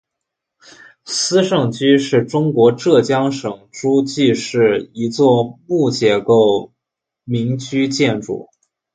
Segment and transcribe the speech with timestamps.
[1.05, 6.73] 斯盛居是中国浙江省诸暨市一座木结构
[7.23, 8.49] 民居建筑。